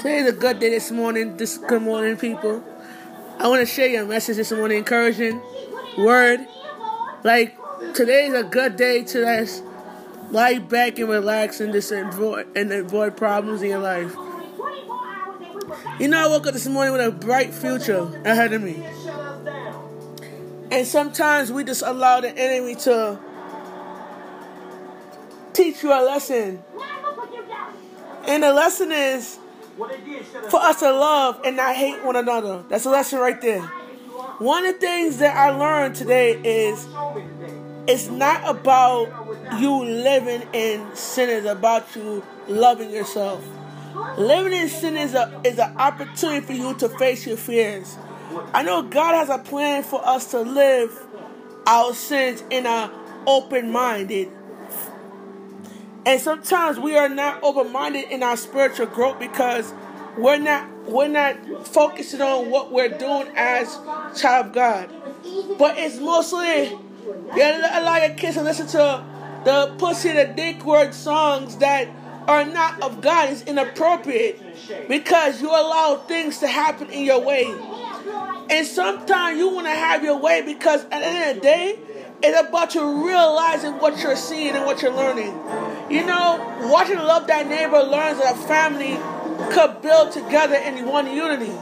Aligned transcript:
Today's 0.00 0.28
a 0.28 0.32
good 0.32 0.58
day 0.58 0.68
this 0.68 0.90
morning. 0.90 1.38
This 1.38 1.56
good 1.56 1.80
morning, 1.80 2.18
people. 2.18 2.62
I 3.38 3.48
want 3.48 3.60
to 3.60 3.66
share 3.66 3.88
your 3.88 4.04
message 4.04 4.36
this 4.36 4.52
morning, 4.52 4.78
encouraging 4.78 5.40
word. 5.96 6.46
Like 7.22 7.56
today's 7.94 8.34
a 8.34 8.44
good 8.44 8.76
day 8.76 9.02
to 9.04 9.24
just 9.24 9.62
lie 10.30 10.58
back 10.58 10.98
and 10.98 11.08
relax 11.08 11.60
and 11.60 11.72
just 11.72 11.92
avoid 11.92 12.46
and 12.56 12.72
avoid 12.72 13.16
problems 13.16 13.62
in 13.62 13.70
your 13.70 13.78
life. 13.78 14.14
You 15.98 16.08
know, 16.08 16.24
I 16.24 16.28
woke 16.28 16.46
up 16.46 16.52
this 16.52 16.66
morning 16.66 16.92
with 16.92 17.06
a 17.06 17.10
bright 17.10 17.54
future 17.54 18.02
ahead 18.24 18.52
of 18.52 18.62
me. 18.62 18.84
And 20.70 20.86
sometimes 20.86 21.52
we 21.52 21.64
just 21.64 21.82
allow 21.82 22.20
the 22.20 22.36
enemy 22.36 22.74
to 22.76 23.18
teach 25.52 25.82
you 25.82 25.92
a 25.92 26.02
lesson. 26.04 26.62
And 28.26 28.42
the 28.42 28.52
lesson 28.52 28.90
is 28.90 29.38
for 30.48 30.60
us 30.60 30.80
to 30.80 30.90
love 30.90 31.40
and 31.44 31.56
not 31.56 31.76
hate 31.76 32.04
one 32.04 32.16
another. 32.16 32.64
That's 32.68 32.86
a 32.86 32.90
lesson 32.90 33.20
right 33.20 33.40
there. 33.40 33.62
One 34.38 34.64
of 34.66 34.74
the 34.74 34.80
things 34.80 35.18
that 35.18 35.36
I 35.36 35.50
learned 35.50 35.94
today 35.94 36.32
is 36.32 36.86
it's 37.86 38.08
not 38.08 38.48
about 38.48 39.60
you 39.60 39.84
living 39.84 40.48
in 40.52 40.94
sin, 40.94 41.30
it's 41.30 41.46
about 41.46 41.94
you 41.94 42.24
loving 42.48 42.90
yourself. 42.90 43.44
Living 44.18 44.52
in 44.52 44.68
sin 44.68 44.96
is 44.96 45.14
a 45.14 45.40
is 45.44 45.58
an 45.58 45.76
opportunity 45.76 46.44
for 46.44 46.52
you 46.52 46.74
to 46.74 46.88
face 46.88 47.26
your 47.26 47.36
fears. 47.36 47.96
I 48.52 48.62
know 48.62 48.82
God 48.82 49.14
has 49.14 49.28
a 49.28 49.38
plan 49.38 49.82
for 49.82 50.06
us 50.06 50.30
to 50.32 50.40
live 50.40 51.06
our 51.66 51.94
sins 51.94 52.42
in 52.50 52.66
an 52.66 52.90
open-minded 53.26 54.30
and 56.06 56.20
sometimes 56.20 56.78
we 56.78 56.96
are 56.96 57.08
not 57.08 57.42
open-minded 57.42 58.10
in 58.10 58.22
our 58.22 58.36
spiritual 58.36 58.86
growth 58.86 59.18
because 59.18 59.72
we're 60.18 60.38
not 60.38 60.70
we're 60.86 61.08
not 61.08 61.66
focusing 61.66 62.20
on 62.20 62.50
what 62.50 62.70
we're 62.70 62.90
doing 62.90 63.28
as 63.34 63.74
child 64.20 64.46
of 64.46 64.52
God. 64.52 64.90
But 65.58 65.78
it's 65.78 65.98
mostly 65.98 66.78
you 67.04 67.42
allow 67.42 67.96
your 67.96 68.14
kids 68.14 68.36
to 68.36 68.42
listen 68.42 68.66
to 68.68 69.04
the 69.44 69.74
pussy 69.78 70.12
the 70.12 70.24
dick 70.24 70.64
word 70.64 70.94
songs 70.94 71.58
that 71.58 71.88
are 72.26 72.44
not 72.44 72.82
of 72.82 73.00
God 73.00 73.30
is 73.30 73.42
inappropriate 73.42 74.40
because 74.88 75.42
you 75.42 75.48
allow 75.50 75.96
things 75.96 76.38
to 76.38 76.48
happen 76.48 76.90
in 76.90 77.04
your 77.04 77.20
way. 77.20 77.44
And 78.50 78.66
sometimes 78.66 79.38
you 79.38 79.50
want 79.50 79.66
to 79.66 79.72
have 79.72 80.02
your 80.02 80.18
way 80.18 80.42
because 80.42 80.84
at 80.84 81.00
the 81.00 81.06
end 81.06 81.30
of 81.30 81.36
the 81.36 81.40
day, 81.42 81.78
it's 82.22 82.48
about 82.48 82.74
you 82.74 83.06
realizing 83.06 83.74
what 83.78 84.02
you're 84.02 84.16
seeing 84.16 84.54
and 84.54 84.64
what 84.64 84.80
you're 84.80 84.94
learning. 84.94 85.38
You 85.90 86.06
know, 86.06 86.68
watching 86.70 86.96
Love 86.96 87.26
Thy 87.26 87.42
Neighbor 87.42 87.82
learns 87.82 88.18
that 88.18 88.34
a 88.34 88.38
family 88.48 88.96
could 89.52 89.82
build 89.82 90.12
together 90.12 90.56
in 90.56 90.86
one 90.86 91.12
unity. 91.12 91.52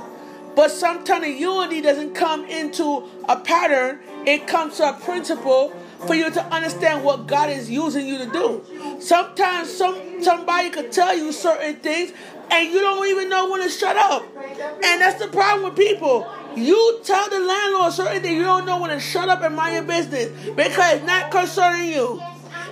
But 0.54 0.70
sometimes 0.70 1.26
unity 1.26 1.80
doesn't 1.80 2.14
come 2.14 2.44
into 2.44 3.04
a 3.28 3.36
pattern, 3.36 4.00
it 4.26 4.46
comes 4.46 4.76
to 4.76 4.90
a 4.90 4.92
principle 4.92 5.70
for 6.06 6.14
you 6.14 6.30
to 6.30 6.44
understand 6.46 7.04
what 7.04 7.26
God 7.26 7.48
is 7.48 7.70
using 7.70 8.06
you 8.06 8.18
to 8.18 8.26
do. 8.26 9.00
Sometimes 9.00 9.70
some 9.70 10.22
somebody 10.22 10.70
could 10.70 10.92
tell 10.92 11.16
you 11.16 11.32
certain 11.32 11.76
things 11.76 12.12
and 12.50 12.70
you 12.70 12.80
don't 12.80 13.06
even 13.08 13.28
know 13.28 13.50
when 13.50 13.62
to 13.62 13.68
shut 13.68 13.96
up. 13.96 14.24
And 14.36 15.00
that's 15.00 15.20
the 15.20 15.28
problem 15.28 15.70
with 15.70 15.76
people. 15.76 16.30
You 16.54 17.00
tell 17.02 17.30
the 17.30 17.40
landlord 17.40 17.92
certain 17.92 18.20
things, 18.22 18.36
you 18.36 18.42
don't 18.42 18.66
know 18.66 18.80
when 18.80 18.90
to 18.90 19.00
shut 19.00 19.28
up 19.28 19.42
and 19.42 19.56
mind 19.56 19.74
your 19.74 19.84
business 19.84 20.30
because 20.50 20.96
it's 20.96 21.06
not 21.06 21.30
concerning 21.30 21.88
you. 21.88 22.20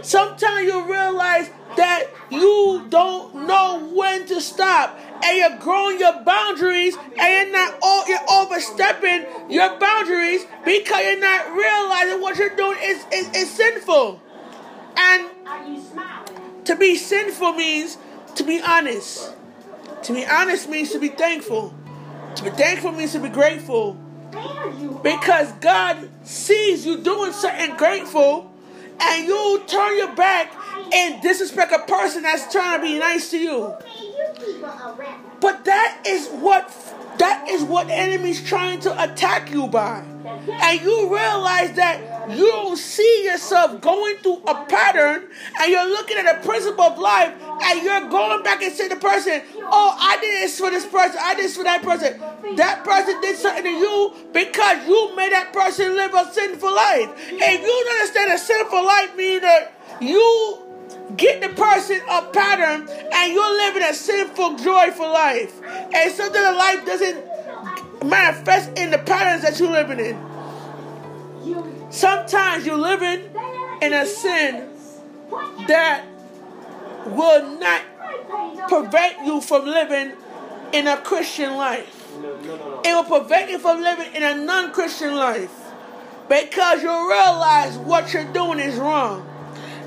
Sometimes 0.02 0.66
you 0.66 0.90
realize 0.90 1.50
that 1.76 2.08
you 2.30 2.84
don't 2.88 3.46
know 3.46 3.90
when 3.94 4.26
to 4.26 4.40
stop 4.40 4.98
and 5.22 5.36
you're 5.36 5.58
growing 5.58 5.98
your 5.98 6.22
boundaries 6.24 6.96
and 6.96 7.18
you're 7.18 7.52
not 7.52 7.78
all 7.82 8.06
you're 8.08 8.30
overstepping 8.30 9.26
your 9.50 9.78
boundaries 9.78 10.46
because 10.64 11.02
you're 11.04 11.20
not 11.20 11.52
realizing 11.52 12.20
what 12.20 12.36
you're 12.36 12.56
doing 12.56 12.78
is, 12.82 13.04
is, 13.12 13.36
is 13.36 13.50
sinful. 13.50 14.20
And 14.96 15.28
to 16.64 16.76
be 16.76 16.96
sinful 16.96 17.52
means 17.52 17.98
to 18.36 18.44
be 18.44 18.60
honest. 18.60 19.34
To 20.04 20.14
be 20.14 20.24
honest 20.26 20.68
means 20.68 20.92
to 20.92 20.98
be 20.98 21.08
thankful. 21.08 21.74
To 22.36 22.44
be 22.44 22.50
thankful 22.50 22.92
means 22.92 23.12
to 23.12 23.20
be 23.20 23.28
grateful. 23.28 23.96
Because 25.02 25.52
God 25.54 26.08
sees 26.22 26.86
you 26.86 26.98
doing 26.98 27.32
something 27.32 27.76
grateful 27.76 28.52
and 29.00 29.26
you 29.26 29.62
turn 29.66 29.96
your 29.96 30.14
back 30.14 30.54
and 30.92 31.22
disrespect 31.22 31.72
a 31.72 31.80
person 31.80 32.22
that's 32.22 32.50
trying 32.52 32.80
to 32.80 32.86
be 32.86 32.98
nice 32.98 33.30
to 33.30 33.38
you. 33.38 33.74
But 35.40 35.64
that 35.64 36.02
is 36.06 36.28
what 36.28 36.68
that 37.18 37.48
is 37.50 37.62
what 37.62 37.90
enemy's 37.90 38.42
trying 38.42 38.80
to 38.80 39.02
attack 39.02 39.50
you 39.50 39.66
by. 39.66 40.04
And 40.26 40.80
you 40.80 41.14
realize 41.14 41.74
that 41.74 42.30
you 42.30 42.46
don't 42.46 42.78
see 42.78 43.24
yourself 43.24 43.80
going 43.80 44.16
through 44.16 44.42
a 44.46 44.64
pattern 44.64 45.28
and 45.60 45.70
you're 45.70 45.88
looking 45.88 46.16
at 46.16 46.38
a 46.38 46.46
principle 46.46 46.84
of 46.84 46.98
life 46.98 47.34
and 47.62 47.82
you're 47.82 48.08
going 48.08 48.42
back 48.42 48.62
and 48.62 48.72
saying 48.72 48.90
to 48.90 48.96
the 48.96 49.00
person, 49.00 49.42
Oh, 49.56 49.96
I 49.98 50.18
did 50.20 50.42
this 50.42 50.58
for 50.58 50.70
this 50.70 50.86
person, 50.86 51.18
I 51.22 51.34
did 51.34 51.44
this 51.44 51.56
for 51.56 51.64
that 51.64 51.82
person. 51.82 52.56
That 52.56 52.84
person 52.84 53.20
did 53.20 53.36
something 53.36 53.64
to 53.64 53.70
you 53.70 54.14
because 54.32 54.86
you 54.86 55.14
made 55.14 55.32
that 55.32 55.52
person 55.52 55.94
live 55.94 56.14
a 56.14 56.32
sinful 56.32 56.74
life. 56.74 57.10
If 57.18 57.60
you 57.60 57.66
don't 57.66 57.92
understand 58.00 58.32
a 58.32 58.38
sinful 58.38 58.84
life 58.84 59.16
means 59.16 59.42
that 59.42 59.74
you 60.00 60.69
get 61.16 61.40
the 61.40 61.48
person 61.48 62.00
a 62.10 62.22
pattern 62.32 62.88
and 63.12 63.32
you're 63.32 63.56
living 63.56 63.82
a 63.82 63.94
sinful, 63.94 64.56
joyful 64.56 65.08
life. 65.08 65.60
And 65.62 66.12
so 66.12 66.28
that 66.28 66.56
life 66.56 66.86
doesn't 66.86 68.04
manifest 68.04 68.78
in 68.78 68.90
the 68.90 68.98
patterns 68.98 69.42
that 69.42 69.58
you're 69.58 69.70
living 69.70 70.00
in. 70.00 71.90
Sometimes 71.90 72.64
you're 72.64 72.76
living 72.76 73.28
in 73.82 73.92
a 73.92 74.06
sin 74.06 74.68
that 75.66 76.04
will 77.06 77.58
not 77.58 77.82
prevent 78.68 79.24
you 79.24 79.40
from 79.40 79.66
living 79.66 80.12
in 80.72 80.86
a 80.86 80.96
Christian 80.98 81.56
life. 81.56 81.96
It 82.84 82.94
will 82.94 83.20
prevent 83.20 83.50
you 83.50 83.58
from 83.58 83.82
living 83.82 84.14
in 84.14 84.22
a 84.22 84.34
non 84.34 84.72
Christian 84.72 85.14
life 85.14 85.52
because 86.28 86.82
you 86.82 86.88
realize 86.88 87.76
what 87.78 88.12
you're 88.12 88.32
doing 88.32 88.60
is 88.60 88.76
wrong. 88.76 89.26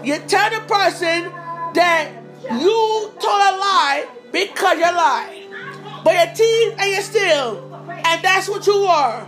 You 0.04 0.20
tell 0.28 0.50
the 0.50 0.66
person 0.68 1.32
that 1.74 2.12
you 2.52 3.12
told 3.22 3.42
a 3.42 3.54
lie 3.58 4.08
because 4.32 4.78
you 4.78 4.84
lied. 4.84 5.48
But 6.04 6.14
you're 6.14 6.36
thief 6.36 6.76
and 6.78 6.92
you're 6.92 7.02
still. 7.02 7.74
And 7.88 8.24
that's 8.24 8.50
what 8.50 8.68
you 8.68 8.74
are. 8.84 9.26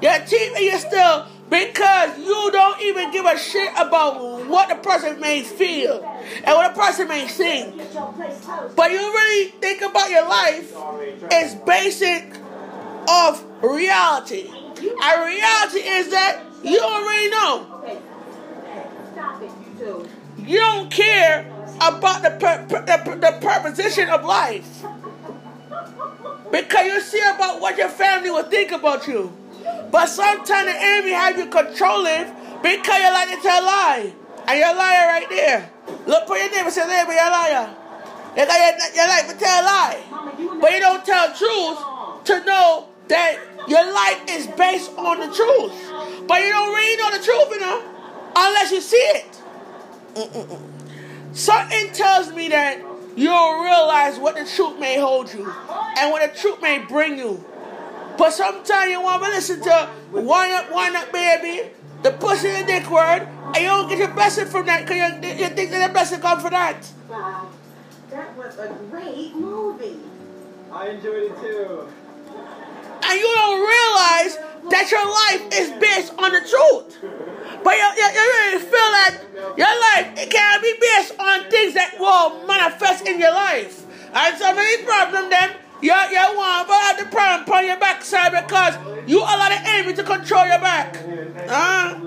You're 0.00 0.18
thief 0.20 0.52
and 0.54 0.64
you're 0.64 0.78
still 0.78 1.26
because 1.50 2.18
you 2.18 2.50
don't 2.52 2.80
even 2.80 3.10
give 3.10 3.26
a 3.26 3.38
shit 3.38 3.70
about 3.76 4.46
what 4.46 4.68
the 4.68 4.76
person 4.76 5.20
may 5.20 5.42
feel 5.42 6.02
and 6.44 6.46
what 6.46 6.74
the 6.74 6.80
person 6.80 7.08
may 7.08 7.26
think. 7.26 7.76
But 8.76 8.90
you 8.90 8.98
really 8.98 9.50
think 9.60 9.82
about 9.82 10.10
your 10.10 10.28
life 10.28 10.74
is 11.32 11.54
basic 11.66 12.36
of 13.08 13.44
reality. 13.62 14.48
And 14.48 15.24
reality 15.24 15.78
is 15.80 16.10
that 16.10 16.40
you 16.62 16.80
already 16.80 17.30
know. 17.30 17.73
You 20.38 20.58
don't 20.58 20.90
care 20.90 21.50
about 21.76 22.22
the, 22.22 22.30
per, 22.30 22.66
the, 22.66 23.16
the 23.16 23.38
proposition 23.40 24.08
of 24.08 24.24
life. 24.24 24.84
Because 26.50 26.86
you 26.86 27.00
see 27.00 27.20
about 27.20 27.60
what 27.60 27.76
your 27.76 27.88
family 27.88 28.30
will 28.30 28.44
think 28.44 28.70
about 28.72 29.06
you. 29.06 29.32
But 29.90 30.06
sometimes 30.06 30.66
the 30.66 30.76
enemy 30.76 31.12
have 31.12 31.38
you 31.38 31.46
controlling 31.46 32.32
because 32.62 32.98
you 32.98 33.10
like 33.12 33.30
to 33.30 33.40
tell 33.42 33.62
a 33.62 33.64
lie. 33.64 34.12
And 34.46 34.58
you're 34.58 34.68
a 34.68 34.74
liar 34.74 35.06
right 35.06 35.26
there. 35.28 35.70
Look 36.06 36.26
for 36.26 36.36
your 36.36 36.50
neighbor 36.50 36.64
and 36.64 36.72
say, 36.72 36.86
neighbor, 36.86 37.12
you're 37.12 37.26
a 37.26 37.30
liar. 37.30 37.74
You 38.36 38.46
got 38.46 38.94
your, 38.94 39.08
life 39.08 39.32
to 39.32 39.38
tell 39.38 39.62
a 39.62 39.64
lie. 39.64 40.58
But 40.60 40.72
you 40.72 40.80
don't 40.80 41.04
tell 41.04 41.28
truth 41.34 41.78
to 42.24 42.44
know 42.44 42.88
that 43.08 43.38
your 43.68 43.92
life 43.92 44.22
is 44.28 44.46
based 44.48 44.90
on 44.98 45.20
the 45.20 45.34
truth. 45.34 46.26
But 46.26 46.40
you 46.42 46.48
don't 46.48 46.74
really 46.74 46.96
know 46.96 47.16
the 47.16 47.24
truth, 47.24 47.60
know, 47.60 47.82
unless 48.36 48.72
you 48.72 48.80
see 48.80 48.96
it. 48.96 49.43
Something 51.32 51.92
tells 51.92 52.32
me 52.32 52.48
that 52.48 52.78
you 53.16 53.26
don't 53.26 53.64
realize 53.64 54.18
what 54.18 54.36
the 54.36 54.44
truth 54.44 54.78
may 54.78 54.98
hold 54.98 55.32
you 55.32 55.50
and 55.98 56.10
what 56.12 56.22
the 56.22 56.38
truth 56.38 56.60
may 56.62 56.78
bring 56.78 57.18
you. 57.18 57.44
But 58.16 58.32
sometimes 58.32 58.90
you 58.90 59.02
want 59.02 59.24
to 59.24 59.30
listen 59.30 59.60
to 59.62 59.90
wind 60.12 60.52
up, 60.52 60.72
wind 60.72 60.96
up, 60.96 61.12
baby, 61.12 61.70
the 62.02 62.12
pussy 62.12 62.48
and 62.48 62.66
dick 62.66 62.88
word, 62.90 63.26
and 63.46 63.56
you 63.56 63.62
don't 63.66 63.88
get 63.88 63.98
your 63.98 64.08
blessing 64.08 64.46
from 64.46 64.66
that 64.66 64.86
because 64.86 65.24
you, 65.24 65.44
you 65.44 65.48
think 65.48 65.70
that 65.70 65.86
the 65.86 65.92
blessing 65.92 66.20
come 66.20 66.40
from 66.40 66.50
that. 66.50 66.86
Bob. 67.08 67.52
That 68.10 68.36
was 68.36 68.56
a 68.58 68.68
great 68.90 69.34
movie. 69.34 69.98
I 70.70 70.90
enjoyed 70.90 71.32
it 71.32 71.40
too. 71.40 71.88
And 73.02 73.20
you 73.20 73.34
don't 73.34 73.60
realize 73.60 74.38
that 74.70 74.88
your 74.90 75.04
life 75.04 75.52
is 75.52 75.70
based 75.80 76.12
on 76.18 76.32
the 76.32 76.40
truth. 76.40 77.13
But 77.64 77.74
you, 77.76 77.88
you, 77.96 78.08
you 78.12 78.24
really 78.38 78.60
feel 78.60 78.90
that 79.00 79.18
your 79.56 79.74
life 79.88 80.12
it 80.20 80.30
can't 80.30 80.62
be 80.62 80.74
based 80.78 81.18
on 81.18 81.50
things 81.50 81.74
that 81.74 81.96
will 81.98 82.46
manifest 82.46 83.08
in 83.08 83.18
your 83.18 83.32
life. 83.32 83.84
And 84.12 84.38
so 84.38 84.54
many 84.54 84.84
problems 84.84 85.30
then 85.30 85.50
you, 85.80 85.92
you 85.92 86.36
want 86.36 86.68
to 86.68 86.74
have 86.74 86.98
the 86.98 87.06
problem 87.06 87.50
on 87.56 87.66
your 87.66 87.78
backside 87.78 88.32
because 88.32 88.74
you 89.08 89.18
allow 89.18 89.48
the 89.48 89.60
enemy 89.68 89.94
to 89.94 90.02
control 90.04 90.46
your 90.46 90.60
back. 90.60 90.96
Uh, 91.48 91.98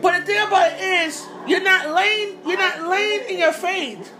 but 0.00 0.20
the 0.20 0.26
thing 0.26 0.46
about 0.46 0.72
it 0.72 0.80
is 0.80 1.26
you're 1.46 1.62
not 1.62 1.90
laying 1.94 2.38
you're 2.46 2.58
not 2.58 2.88
laying 2.88 3.28
in 3.30 3.38
your 3.38 3.52
faith. 3.52 4.12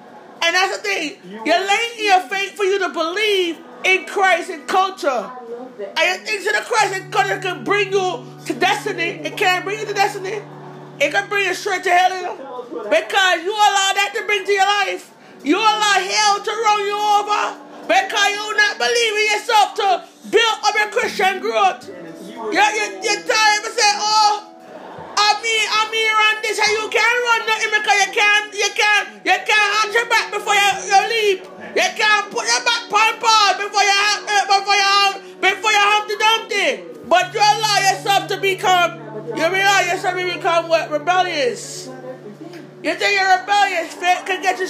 And 0.43 0.57
that's 0.57 0.77
the 0.79 0.83
thing. 0.83 1.19
You're 1.25 1.67
laying 1.67 1.99
in 1.99 2.05
your 2.07 2.21
faith 2.21 2.53
for 2.57 2.65
you 2.65 2.79
to 2.79 2.89
believe 2.89 3.59
in 3.85 4.07
Christ 4.07 4.51
and 4.51 4.67
culture. 4.67 5.31
And 5.81 6.23
things 6.23 6.47
in 6.47 6.53
the 6.53 6.65
Christ 6.65 6.95
and 6.95 7.13
culture 7.13 7.39
can 7.39 7.65
bring 7.65 7.93
you 7.93 8.27
to 8.47 8.55
destiny. 8.55 9.21
It 9.25 9.37
can't 9.37 9.65
bring 9.65 9.81
you 9.81 9.87
to 9.87 9.95
destiny. 9.95 10.43
It 11.01 11.13
can 11.13 11.29
bring 11.29 11.47
you 11.47 11.55
straight 11.55 11.83
to 11.85 11.91
hell. 11.91 12.15
You 12.15 12.23
know? 12.23 12.85
Because 12.85 13.43
you 13.45 13.53
allow 13.53 13.91
that 13.97 14.13
to 14.17 14.27
bring 14.27 14.45
to 14.45 14.53
your 14.53 14.67
life. 14.67 15.15
You 15.43 15.57
allow 15.57 15.97
hell 15.97 16.37
to 16.45 16.51
run 16.51 16.81
you 16.85 16.99
over. 16.99 17.43
Because 17.89 18.29
you 18.31 18.45
not 18.57 18.77
believe 18.79 19.15
in 19.17 19.27
yourself 19.33 19.75
to 19.81 19.89
build 20.29 20.57
up 20.63 20.75
your 20.77 20.91
Christian 20.93 21.41
growth. 21.41 21.89
You, 21.89 22.61
you, 22.61 22.85
you 23.01 23.15
time 23.25 23.61
to 23.65 23.71
say, 23.73 23.91
oh, 23.99 24.51
I 25.17 25.31
mean, 25.43 25.67
I 25.69 25.83
mean, 25.89 26.11
run 26.13 26.37
this, 26.43 26.61
and 26.61 26.73
you 26.77 26.87
can't 26.93 27.19
run 27.25 27.41
nothing 27.49 27.73
because 27.73 27.99
you 28.05 28.13
can't, 28.13 28.47
you 28.55 28.71
can't 28.77 29.00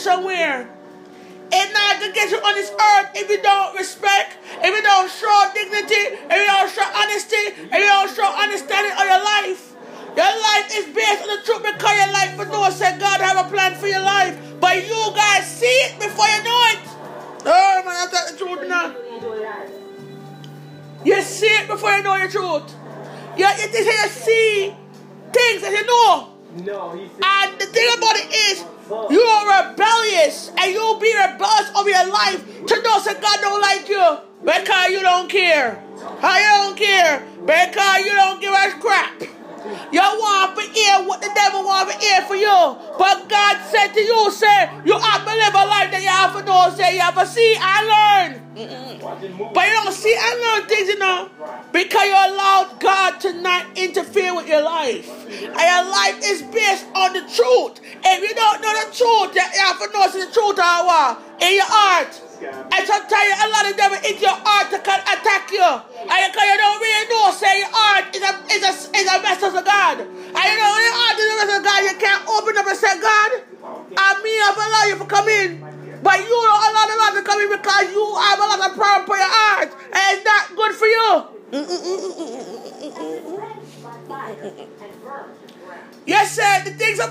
somewhere. 0.01 0.69
It's 1.53 1.73
not 1.75 2.01
gonna 2.01 2.13
get 2.13 2.31
you 2.31 2.39
on 2.39 2.55
this 2.55 2.71
earth 2.71 3.11
if 3.15 3.29
you 3.29 3.43
don't 3.43 3.77
respect, 3.77 4.39
if 4.63 4.71
you 4.71 4.83
don't 4.83 5.11
show 5.11 5.37
dignity, 5.53 6.17
if 6.31 6.37
you 6.37 6.47
don't 6.47 6.71
show 6.71 6.87
honesty, 6.95 7.43
if 7.69 7.75
you 7.75 7.91
don't 7.91 8.15
show 8.15 8.25
understanding 8.25 8.93
of 8.93 9.05
your 9.05 9.23
life. 9.25 9.67
Your 10.17 10.27
life 10.27 10.67
is 10.75 10.87
based 10.95 11.23
on 11.23 11.29
the 11.37 11.43
truth 11.45 11.63
because 11.63 11.97
your 11.99 12.13
life 12.13 12.35
for 12.35 12.47
no 12.47 12.69
said 12.71 12.99
God 12.99 13.21
have 13.21 13.47
a 13.47 13.49
plan 13.49 13.75
for 13.75 13.87
your 13.87 14.03
life. 14.03 14.37
But 14.61 14.87
you 14.87 15.13
guys 15.15 15.47
see 15.47 15.67
it 15.67 15.99
before 16.01 16.27
you 16.27 16.43
know 16.43 16.61
it. 16.75 16.81
Oh 17.47 17.83
man, 17.85 18.09
that's 18.11 18.33
the 18.33 18.39
truth 18.39 18.69
now. 18.69 18.95
You 21.05 21.23
see 21.23 21.47
it 21.47 21.69
before 21.69 21.93
you 21.97 22.03
know 22.03 22.17
your 22.17 22.29
truth. 22.29 22.75
You, 23.37 23.47
you, 23.47 23.69
you 23.73 24.09
see 24.09 24.75
things 25.33 25.63
that 25.63 25.73
you 25.73 25.87
know. 25.87 26.29
No, 26.65 26.91
he 26.93 27.09
said, 27.09 27.25
And 27.25 27.61
the 27.61 27.67
thing 27.67 27.89
about 27.97 28.17
it 28.17 28.29
is, 28.35 28.65
you 28.91 29.21
are 29.21 29.71
rebellious, 29.71 30.51
and 30.59 30.73
you'll 30.73 30.99
be 30.99 31.13
rebellious 31.15 31.71
over 31.77 31.89
your 31.89 32.09
life 32.09 32.45
to 32.67 32.75
know 32.83 33.01
that 33.05 33.19
God 33.21 33.39
don't 33.41 33.61
like 33.63 33.89
you 33.89 34.19
because 34.45 34.91
you 34.91 35.01
don't 35.01 35.31
care. 35.31 35.83
You 35.97 36.49
don't 36.51 36.77
care? 36.77 37.23
Because 37.47 38.05
you 38.05 38.13
don't 38.13 38.41
give 38.41 38.53
a 38.53 38.71
crap. 38.81 39.23
You 39.93 40.01
want 40.01 40.57
to 40.59 40.63
hear 40.73 41.07
what 41.07 41.21
the 41.21 41.31
devil 41.35 41.65
want 41.65 41.91
to 41.91 41.99
hear 41.99 42.23
for 42.23 42.37
you. 42.37 42.77
But 42.99 43.29
God 43.29 43.57
said 43.71 43.93
to 43.93 44.01
you, 44.01 44.31
say, 44.31 44.71
you 44.85 44.99
have 44.99 45.25
to 45.25 45.35
live 45.35 45.55
a 45.55 45.67
life 45.67 45.91
that 45.91 46.03
you 46.03 46.09
have 46.09 46.37
to 46.39 46.45
know, 46.45 46.71
say, 46.75 46.95
you 46.95 47.01
have 47.01 47.15
to 47.15 47.27
see 47.27 47.57
and 47.59 47.87
learn. 47.87 48.41
But 49.55 49.69
you 49.69 49.75
don't 49.75 49.93
see 49.93 50.17
and 50.19 50.41
learn 50.41 50.69
things, 50.69 50.89
you 50.89 50.99
know, 50.99 51.31
because 51.73 52.05
you 52.05 52.13
allowed 52.13 52.77
God 52.81 53.21
to 53.21 53.41
not 53.41 53.79
interfere 53.79 54.35
with 54.35 54.49
your 54.49 54.63
life. 54.63 55.09
And 55.29 55.55
your 55.55 55.85
life 55.91 56.19
is 56.23 56.43
based 56.43 56.87
on 56.95 57.13
the 57.13 57.21
truth. 57.21 57.81
If 58.05 58.21
you 58.29 58.35
don't 58.35 58.61
know 58.61 58.73
the 58.85 58.91
truth, 58.95 59.35
you 59.35 59.41
have 59.41 59.79
to 59.79 59.87
know 59.93 60.07
the 60.11 60.33
truth? 60.33 60.59
In 61.41 61.55
your 61.57 61.65
heart. 61.67 62.30
And 62.41 62.83
sometimes 62.89 63.27
you 63.29 63.37
allow 63.37 63.69
the 63.69 63.77
devil 63.77 64.01
into 64.01 64.25
your 64.25 64.33
heart 64.41 64.73
to 64.73 64.81
can 64.81 64.97
attack 65.05 65.53
you. 65.53 65.61
And 65.61 66.21
because 66.33 66.47
you 66.49 66.57
don't 66.57 66.81
really 66.81 67.05
know, 67.13 67.29
say 67.37 67.61
your 67.61 67.69
heart 67.69 68.09
is 68.17 68.25
a, 68.25 68.33
is 68.49 68.65
a, 68.65 68.73
is 68.97 69.07
a 69.13 69.21
message 69.21 69.53
of 69.53 69.61
God. 69.65 70.01
And 70.01 70.09
you 70.09 70.57
know, 70.57 70.73
when 70.73 70.85
your 70.89 70.97
heart 70.97 71.21
is 71.21 71.29
a 71.29 71.37
message 71.37 71.61
of 71.61 71.65
God, 71.69 71.81
you 71.85 71.93
can't 72.01 72.25
open 72.33 72.57
up 72.57 72.65
and 72.65 72.81
say, 72.81 72.97
God, 72.97 73.45
I 73.93 74.09
mean, 74.25 74.41
I've 74.41 74.57
allowed 74.57 74.89
you 74.89 74.97
to 75.05 75.09
come 75.09 75.29
in. 75.29 75.61
But 76.01 76.25
you 76.25 76.33
don't 76.33 76.65
allow 76.65 76.89
the 76.89 76.97
Lord 76.97 77.13
to 77.21 77.25
come 77.29 77.45
in 77.45 77.53
because 77.53 77.93
you 77.93 78.01
have 78.25 78.41
a 78.41 78.47
lot 78.49 78.65
of 78.65 78.73
problem 78.73 79.05
for 79.05 79.21
your 79.21 79.29
heart. 79.29 79.69
And 79.93 80.17
it's 80.17 80.25
not 80.25 80.57
good 80.57 80.73
for 80.73 80.89
you. 80.89 81.29
Yes, 86.07 86.35
sir, 86.35 86.63
the 86.65 86.71
things 86.73 86.99
about 86.99 87.10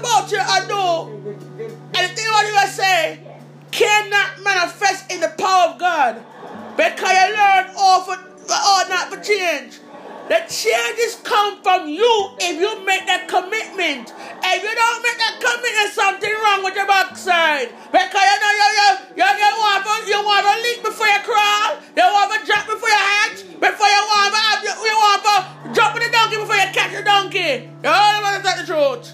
truth. 28.79 29.13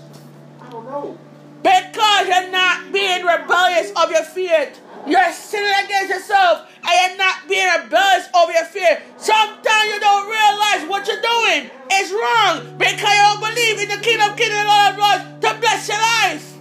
I 0.61 0.69
don't 0.69 0.85
know. 0.85 1.17
Because 1.63 2.27
you're 2.27 2.51
not 2.51 2.91
being 2.93 3.25
rebellious 3.25 3.91
of 3.95 4.11
your 4.11 4.23
fear. 4.23 4.71
You're 5.07 5.31
sinning 5.33 5.73
against 5.85 6.09
yourself 6.09 6.69
and 6.81 6.93
you're 7.09 7.17
not 7.17 7.47
being 7.47 7.67
rebellious 7.81 8.29
over 8.35 8.51
your 8.51 8.65
fear. 8.65 9.01
Sometimes 9.17 9.85
you 9.93 9.99
don't 9.99 10.25
realize 10.29 10.89
what 10.89 11.07
you're 11.07 11.21
doing 11.21 11.69
is 11.93 12.11
wrong 12.13 12.77
because 12.77 13.09
you 13.09 13.23
don't 13.25 13.41
believe 13.41 13.81
in 13.81 13.89
the 13.89 14.01
kingdom, 14.01 14.33
and 14.33 14.67
Lord 14.69 14.93
of 14.93 14.97
Lords 14.97 15.23
to 15.41 15.59
bless 15.61 15.87
your 15.89 15.97
life. 15.97 16.53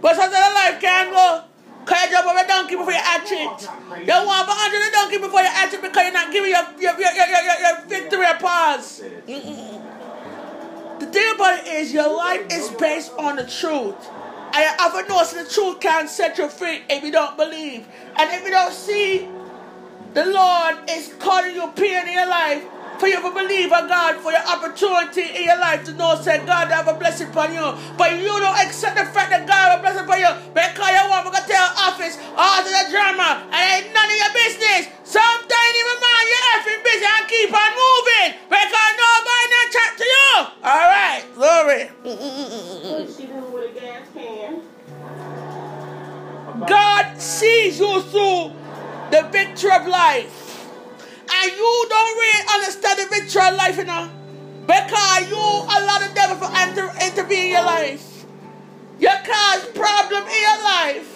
But 0.00 0.16
sometimes 0.16 0.32
the 0.32 0.54
life 0.54 0.80
can 0.80 1.12
go. 1.12 1.44
Because 1.84 2.04
you 2.04 2.10
jump 2.12 2.28
over 2.28 2.38
a 2.38 2.46
donkey 2.46 2.76
before 2.76 2.92
you 2.92 2.98
hatch 2.98 3.32
it. 3.32 3.60
You 4.06 4.14
want 4.24 4.46
to 4.46 4.54
under 4.54 4.78
the 4.78 4.90
donkey 4.92 5.18
before 5.18 5.40
you 5.40 5.48
hatch 5.48 5.74
it 5.74 5.82
because 5.82 6.02
you're 6.04 6.12
not 6.12 6.32
giving 6.32 6.50
your, 6.50 6.62
your, 6.78 6.94
your, 7.00 7.12
your, 7.12 7.26
your, 7.26 7.58
your 7.58 7.80
victory 7.88 8.24
a 8.24 8.34
pause. 8.34 9.02
It 11.44 11.66
is 11.66 11.92
your 11.92 12.14
life 12.14 12.46
is 12.52 12.70
based 12.70 13.12
on 13.18 13.36
the 13.36 13.46
truth. 13.46 13.96
And 14.54 14.94
you 14.94 15.08
know 15.08 15.22
so 15.24 15.42
the 15.42 15.48
truth 15.48 15.80
can 15.80 16.06
set 16.08 16.38
you 16.38 16.48
free 16.48 16.82
if 16.88 17.02
you 17.02 17.10
don't 17.10 17.36
believe. 17.36 17.86
And 18.16 18.30
if 18.30 18.44
you 18.44 18.50
don't 18.50 18.72
see 18.72 19.28
the 20.14 20.26
Lord 20.26 20.76
is 20.90 21.14
calling 21.18 21.54
you 21.54 21.66
pain 21.74 22.06
in 22.06 22.12
your 22.12 22.28
life 22.28 22.64
for 22.98 23.08
you 23.08 23.20
to 23.20 23.30
believe 23.34 23.72
in 23.72 23.88
God 23.88 24.16
for 24.20 24.30
your 24.30 24.46
opportunity 24.46 25.22
in 25.22 25.44
your 25.44 25.58
life 25.58 25.84
to 25.84 25.92
know 25.94 26.14
say 26.20 26.38
God 26.44 26.68
have 26.68 26.86
a 26.86 26.94
blessing 26.94 27.28
upon 27.28 27.52
you. 27.54 27.74
But 27.96 28.18
you 28.18 28.28
don't 28.28 28.58
accept 28.60 28.96
the 28.96 29.04
fact 29.06 29.30
that 29.30 29.48
God 29.48 29.74
have 29.74 29.78
a 29.78 29.82
blessing 29.82 30.04
upon 30.04 30.20
you 30.20 30.30
because 30.52 30.90
you 30.92 31.10
want 31.10 31.26
to 31.26 31.32
go 31.32 31.40
tell 31.48 31.66
office 31.80 32.18
all 32.36 32.62
to 32.62 32.70
the 32.70 32.84
drama 32.92 33.42
and 33.50 33.84
ain't 33.86 33.91
sees 47.72 47.80
you 47.80 48.02
through 48.02 48.52
the 49.10 49.28
victory 49.30 49.70
of 49.70 49.86
life. 49.86 50.68
And 51.32 51.52
you 51.52 51.86
don't 51.88 52.16
really 52.18 52.44
understand 52.54 52.98
the 52.98 53.06
victory 53.14 53.48
of 53.48 53.54
life, 53.54 53.76
you 53.78 53.84
know. 53.84 54.10
Because 54.66 55.30
you 55.30 55.36
allow 55.36 55.98
the 55.98 56.10
devil 56.14 56.36
to 56.46 56.58
enter, 56.58 56.90
intervene 57.04 57.46
in 57.46 57.50
your 57.52 57.64
life. 57.64 58.24
You 58.98 59.08
cause 59.08 59.66
problem 59.74 60.24
in 60.24 60.40
your 60.40 60.62
life. 60.62 61.08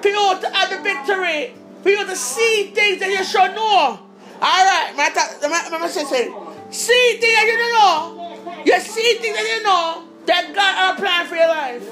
For 0.00 0.08
you 0.08 0.40
to 0.40 0.50
have 0.50 0.70
the 0.70 0.82
victory. 0.82 1.54
For 1.82 1.90
you 1.90 2.06
to 2.06 2.16
see 2.16 2.72
things 2.74 3.00
that 3.00 3.10
you 3.10 3.24
should 3.24 3.54
know. 3.54 3.98
Alright, 4.36 4.96
my, 4.96 5.10
ta- 5.10 5.36
my, 5.42 5.68
my, 5.70 5.78
my 5.78 5.88
sister. 5.88 6.32
See 6.70 7.18
things 7.20 7.34
that 7.34 7.46
you 7.46 7.58
don't 7.58 7.72
know. 7.72 8.62
You 8.64 8.80
see 8.80 9.18
things 9.18 9.36
that 9.36 9.56
you 9.56 9.62
know 9.62 10.04
that 10.26 10.54
God 10.54 10.74
have 10.74 10.96
a 10.96 11.00
plan 11.00 11.26
for 11.26 11.34
your 11.36 11.48
life. 11.48 11.82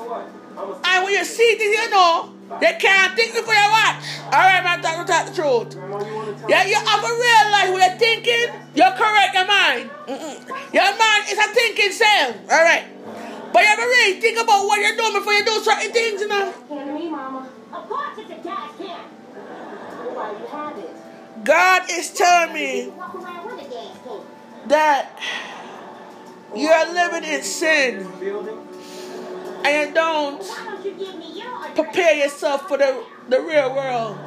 And 0.84 1.04
when 1.04 1.12
you 1.12 1.24
see 1.24 1.56
things 1.56 1.76
you 1.76 1.90
know, 1.90 2.32
they 2.60 2.72
can't 2.80 3.14
think 3.14 3.34
before 3.34 3.54
you 3.54 3.68
watch. 3.70 4.02
Alright, 4.32 4.64
man, 4.64 4.80
talk, 4.80 5.06
talk 5.06 5.26
the 5.26 5.34
truth. 5.36 5.76
Yeah, 6.48 6.64
you 6.64 6.74
have 6.74 7.04
a 7.04 7.12
real 7.12 7.44
life 7.52 7.70
where 7.72 7.88
you're 7.88 7.98
thinking, 7.98 8.48
you're 8.74 8.92
correct 8.92 9.34
your 9.34 9.46
mind. 9.46 9.90
Mm-mm. 10.08 10.72
Your 10.72 10.90
mind 10.96 11.24
is 11.28 11.38
a 11.38 11.48
thinking 11.52 11.92
cell. 11.92 12.34
Alright. 12.50 12.84
But 13.52 13.60
you 13.60 13.68
have 13.68 13.78
really 13.78 14.20
think 14.20 14.38
about 14.40 14.66
what 14.66 14.80
you're 14.80 14.96
doing 14.96 15.12
before 15.14 15.32
you 15.34 15.44
do 15.44 15.60
certain 15.60 15.92
things, 15.92 16.20
you 16.20 16.28
know. 16.28 16.52
God 21.44 21.90
is 21.90 22.10
telling 22.12 22.52
me 22.54 22.92
that 24.66 25.18
you're 26.54 26.92
living 26.92 27.24
in 27.24 27.42
sin 27.42 28.67
and 29.64 29.94
don't 29.94 30.42
prepare 31.74 32.14
yourself 32.14 32.68
for 32.68 32.78
the, 32.78 33.04
the 33.28 33.40
real 33.40 33.74
world. 33.74 34.18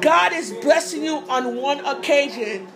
God 0.00 0.32
is 0.32 0.52
blessing 0.62 1.04
you 1.04 1.16
on 1.28 1.56
one 1.56 1.84
occasion 1.84 2.68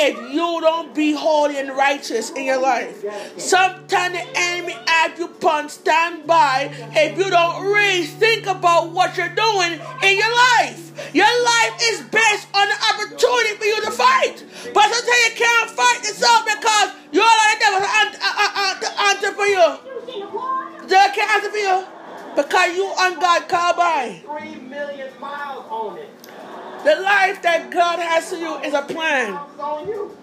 if 0.00 0.16
you 0.32 0.60
don't 0.60 0.94
be 0.94 1.12
holy 1.12 1.58
and 1.58 1.70
righteous 1.76 2.30
in 2.30 2.44
your 2.44 2.60
life. 2.60 3.04
Sometimes 3.36 4.14
the 4.14 4.24
enemy 4.36 4.76
have 4.86 5.18
you 5.18 5.24
upon 5.26 5.68
standby 5.68 6.70
if 6.94 7.18
you 7.18 7.28
don't 7.30 7.64
really 7.64 8.04
think 8.04 8.46
about 8.46 8.90
what 8.92 9.16
you're 9.16 9.28
doing 9.34 9.72
in 10.04 10.16
your 10.18 10.30
life. 10.36 10.84
Your 11.14 11.26
life 11.26 11.72
is 11.82 12.00
based 12.02 12.46
on 12.54 12.68
the 12.68 12.76
opportunity 12.94 13.56
for 13.56 13.64
you 13.64 13.80
to 13.86 13.90
fight. 13.90 14.44
But 14.72 14.92
sometimes 14.92 15.24
you 15.30 15.34
can't 15.36 15.70
fight 15.70 15.98
yourself 16.04 16.44
because 16.46 16.90
you're 17.12 17.24
like 17.24 17.58
the 17.58 17.64
devil's 17.64 17.88
an- 17.88 18.20
uh, 18.20 18.22
uh, 18.22 18.48
uh, 18.54 18.74
an- 18.74 18.76
an- 18.78 18.92
an- 18.92 19.16
answer 19.16 19.32
for 19.32 19.46
you. 19.46 19.58
You 19.58 20.06
seen 20.06 20.20
the 20.20 20.28
war? 20.28 20.64
They 21.40 21.50
can't 21.50 21.50
answer 21.50 21.50
for 21.50 21.56
you 21.56 22.36
because 22.36 22.76
you 22.76 22.84
on 22.86 23.20
God 23.20 23.48
call 23.48 23.76
by. 23.76 24.22
Three 24.24 24.56
million 24.56 25.20
miles 25.20 25.64
on 25.70 25.98
it. 25.98 26.08
The 26.84 27.00
life 27.02 27.42
that 27.42 27.70
God 27.70 27.98
has 27.98 28.30
for 28.30 28.36
you 28.36 28.56
is 28.58 28.74
a 28.74 28.82
plan. 28.82 29.32
Miles 29.32 29.58
on 29.60 29.88
you. 29.88 30.16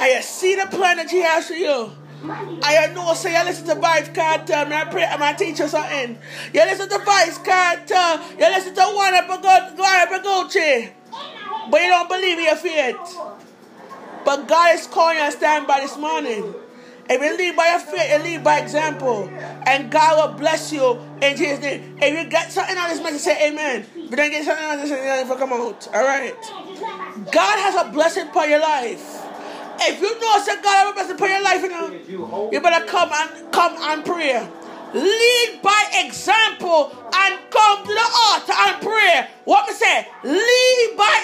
And 0.00 0.12
you 0.12 0.22
see 0.22 0.54
the 0.54 0.66
plan 0.66 0.96
that 0.98 1.10
He 1.10 1.20
has 1.22 1.48
for 1.48 1.54
you. 1.54 1.92
I 2.24 2.90
know, 2.94 3.14
say 3.14 3.38
you 3.38 3.44
listen 3.44 3.66
to 3.66 3.76
Vybz 3.76 4.12
Kartel, 4.12 4.68
me 4.68 4.74
I 4.74 4.84
pray, 4.86 5.04
I'm 5.04 5.22
a 5.22 5.38
teacher 5.38 5.68
something. 5.68 6.18
You 6.52 6.60
listen 6.62 6.88
to 6.88 6.96
Vybz 6.96 7.44
Kartel, 7.44 8.30
you 8.32 8.46
listen 8.46 8.74
to 8.74 8.80
one 8.80 9.14
up 9.14 9.28
go, 9.28 9.36
go 9.40 9.84
up 9.84 10.10
a 10.10 10.18
Gucci. 10.26 10.92
But 11.70 11.82
you 11.82 11.88
don't 11.88 12.08
believe 12.08 12.38
in 12.38 12.44
your 12.44 12.56
faith. 12.56 12.96
But 14.24 14.48
God 14.48 14.74
is 14.74 14.86
calling 14.88 15.18
you 15.18 15.24
to 15.26 15.32
stand 15.32 15.68
by 15.68 15.80
this 15.80 15.96
morning. 15.96 16.54
If 17.10 17.22
you 17.22 17.36
lead 17.36 17.56
by 17.56 17.68
your 17.68 17.78
faith, 17.78 18.12
you 18.12 18.18
lead 18.22 18.44
by 18.44 18.58
example. 18.58 19.28
And 19.66 19.90
God 19.90 20.30
will 20.30 20.38
bless 20.38 20.72
you 20.72 20.98
in 21.22 21.36
Jesus' 21.36 21.60
name. 21.60 21.96
If 22.00 22.18
you 22.18 22.30
get 22.30 22.52
something 22.52 22.76
out 22.76 22.90
of 22.90 22.96
this 22.96 23.02
message, 23.02 23.20
say 23.22 23.48
amen. 23.48 23.86
If 23.94 24.10
you 24.10 24.16
don't 24.16 24.30
get 24.30 24.44
something 24.44 24.64
out 24.64 24.74
of 24.74 24.80
this 24.82 24.90
message, 24.90 25.38
come 25.38 25.52
out. 25.52 25.88
Alright. 25.88 26.36
God 27.32 27.58
has 27.58 27.86
a 27.86 27.90
blessing 27.90 28.28
for 28.32 28.44
your 28.44 28.60
life. 28.60 29.24
If 29.80 30.00
you 30.00 30.12
know 30.20 30.44
that 30.44 30.60
God 30.62 30.74
has 30.74 30.90
a 30.90 30.94
blessing 30.94 31.16
for 31.16 31.28
your 31.28 31.42
life, 31.42 31.62
you 31.62 31.68
know, 31.68 32.50
you 32.52 32.60
better 32.60 32.84
come 32.86 33.10
and 33.12 33.52
come 33.52 33.76
and 33.78 34.04
pray. 34.04 34.46
Lead 34.94 35.60
by 35.62 35.84
example 36.04 36.90
and 37.14 37.38
come 37.50 37.84
to 37.84 37.92
the 37.92 38.08
altar 38.26 38.54
and 38.56 38.82
pray. 38.82 39.28
What 39.44 39.68
me 39.68 39.74
say? 39.74 40.08
Lead 40.24 40.94
by 40.96 41.17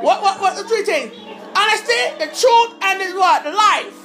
what, 0.00 0.22
what, 0.22 0.40
what, 0.40 0.56
the 0.56 0.64
three 0.64 0.82
things? 0.82 1.12
Honesty, 1.54 2.00
the 2.18 2.26
truth, 2.32 2.72
and 2.82 3.00
the 3.00 3.18
what? 3.18 3.44
The 3.44 3.50
life. 3.50 4.00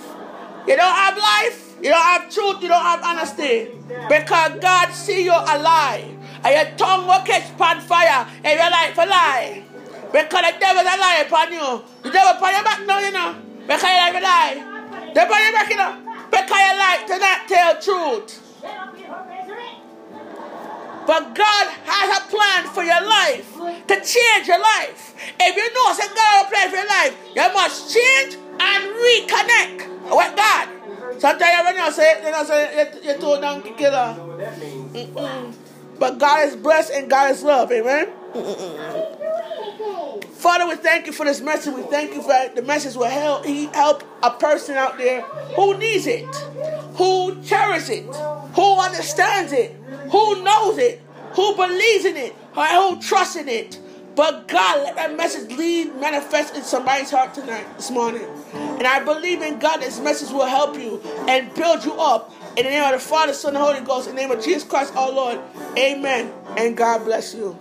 You 0.67 0.75
don't 0.75 0.95
have 0.95 1.17
life, 1.17 1.75
you 1.81 1.89
don't 1.89 2.01
have 2.01 2.31
truth, 2.33 2.61
you 2.61 2.67
don't 2.67 2.81
have 2.81 3.03
honesty. 3.03 3.69
Because 4.09 4.59
God 4.59 4.91
see 4.91 5.23
you 5.23 5.31
alive. 5.31 6.09
And 6.43 6.55
your 6.55 6.77
tongue 6.77 7.05
will 7.05 7.21
catch 7.21 7.51
upon 7.51 7.81
fire 7.81 8.27
and 8.43 8.59
your 8.59 8.69
life 8.71 8.97
a 8.97 9.05
lie. 9.05 9.63
Because 10.11 10.41
the 10.41 10.53
devil's 10.59 10.87
a 10.87 10.97
lie 10.97 11.23
upon 11.25 11.53
you. 11.53 11.83
The 12.03 12.09
devil 12.11 12.33
upon 12.33 12.53
your 12.53 12.63
back 12.63 12.85
now, 12.85 12.99
you 12.99 13.11
know. 13.11 13.35
Because 13.61 13.83
your 13.83 13.97
life 13.97 14.15
a 14.15 14.21
lie. 14.21 15.11
The 15.13 15.23
upon 15.23 15.41
your 15.43 15.53
back, 15.53 15.69
you 15.69 15.77
know. 15.77 15.97
Because 16.31 16.49
your 16.49 16.77
life 16.77 17.05
to 17.07 17.17
not 17.19 17.47
tell 17.47 17.81
truth. 17.81 18.41
But 21.05 21.35
God 21.35 21.67
has 21.85 22.17
a 22.17 22.31
plan 22.55 22.73
for 22.73 22.83
your 22.83 23.05
life 23.07 23.55
to 23.87 23.95
change 23.95 24.47
your 24.47 24.59
life. 24.59 25.15
If 25.39 25.55
you 25.55 25.73
know 25.73 25.95
that 25.95 26.11
God 26.15 26.49
plan 26.51 26.69
for 26.69 26.75
your 26.75 26.87
life, 26.87 27.17
you 27.35 27.53
must 27.53 27.93
change 27.93 28.35
and 28.59 28.83
reconnect 28.95 30.15
with 30.15 30.35
God. 30.35 30.69
Sometimes 31.19 31.65
when 31.65 31.75
you 31.75 31.91
say, 31.91 32.21
you 32.23 32.45
say 32.45 32.89
you- 33.03 33.41
down 33.41 33.63
You 33.65 33.73
killer. 33.73 34.15
Mm-mm. 34.93 35.53
But 35.97 36.17
God 36.19 36.47
is 36.47 36.55
blessed 36.55 36.91
and 36.91 37.09
God 37.09 37.31
is 37.31 37.43
love. 37.43 37.71
Amen. 37.71 38.09
Father, 40.33 40.67
we 40.67 40.75
thank 40.75 41.07
you 41.07 41.13
for 41.13 41.25
this 41.25 41.41
message. 41.41 41.73
We 41.73 41.81
thank 41.83 42.13
you 42.13 42.21
for 42.21 42.49
the 42.53 42.61
message 42.61 42.95
will 42.95 43.05
help 43.05 43.45
he 43.45 43.65
help 43.67 44.03
a 44.21 44.31
person 44.31 44.75
out 44.75 44.97
there 44.97 45.21
who 45.55 45.77
needs 45.77 46.05
it, 46.05 46.25
who 46.97 47.41
cherishes 47.41 47.89
it, 47.89 48.15
who 48.53 48.79
understands 48.79 49.53
it, 49.53 49.71
who 50.11 50.43
knows 50.43 50.77
it, 50.77 51.01
who 51.33 51.55
believes 51.55 52.05
in 52.05 52.17
it, 52.17 52.35
or 52.55 52.65
who 52.65 53.01
trust 53.01 53.35
in 53.35 53.47
it. 53.47 53.79
But 54.15 54.47
God, 54.47 54.83
let 54.83 54.95
that 54.95 55.17
message 55.17 55.51
lead, 55.57 55.93
manifest 55.95 56.55
in 56.55 56.63
somebody's 56.63 57.11
heart 57.11 57.33
tonight, 57.33 57.65
this 57.75 57.91
morning. 57.91 58.25
And 58.53 58.87
I 58.87 59.03
believe 59.03 59.41
in 59.41 59.59
God, 59.59 59.81
this 59.81 59.99
message 59.99 60.31
will 60.31 60.45
help 60.45 60.77
you 60.77 61.01
and 61.27 61.53
build 61.53 61.83
you 61.83 61.93
up. 61.95 62.33
In 62.55 62.63
the 62.63 62.71
name 62.71 62.83
of 62.85 62.93
the 62.93 62.99
Father, 62.99 63.33
Son, 63.33 63.55
and 63.55 63.63
Holy 63.63 63.81
Ghost, 63.81 64.07
in 64.07 64.15
the 64.15 64.21
name 64.21 64.31
of 64.31 64.41
Jesus 64.41 64.63
Christ, 64.63 64.95
our 64.95 65.11
Lord. 65.11 65.39
Amen. 65.77 66.31
And 66.55 66.77
God 66.77 67.03
bless 67.03 67.35
you. 67.35 67.59